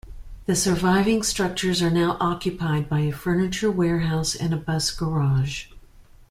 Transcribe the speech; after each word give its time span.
The 0.47 0.55
surviving 0.55 1.21
structures 1.21 1.79
are 1.83 1.91
now 1.91 2.17
occupied 2.19 2.89
by 2.89 3.01
a 3.01 3.11
furniture 3.11 3.69
warehouse 3.69 4.33
and 4.33 4.51
a 4.51 4.57
bus 4.57 4.89
garage. 4.89 5.67